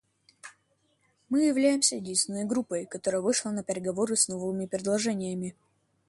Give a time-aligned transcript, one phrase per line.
[1.29, 5.55] Мы являемся единственной группой, которая вышла на переговоры с новыми предложениями.